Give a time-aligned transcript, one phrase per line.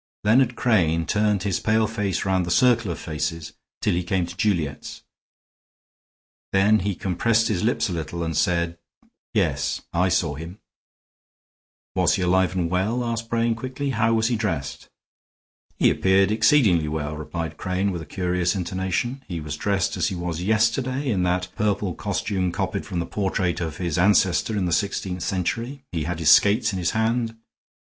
[0.23, 3.53] Leonard Crane turned his pale face round the circle of faces
[3.83, 5.03] till he came to Juliet's;
[6.51, 8.79] then he compressed his lips a little and said:
[9.35, 10.57] "Yes, I saw him."
[11.93, 13.91] "Was he alive and well?" asked Brain, quickly.
[13.91, 14.89] "How was he dressed?"
[15.77, 19.21] "He appeared exceedingly well," replied Crane, with a curious intonation.
[19.27, 23.61] "He was dressed as he was yesterday, in that purple costume copied from the portrait
[23.61, 25.83] of his ancestor in the sixteenth century.
[25.91, 27.37] He had his skates in his hand."